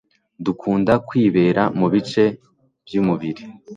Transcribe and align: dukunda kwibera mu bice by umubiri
dukunda 0.45 0.93
kwibera 1.07 1.63
mu 1.79 1.87
bice 1.93 2.23
by 2.85 2.93
umubiri 3.01 3.43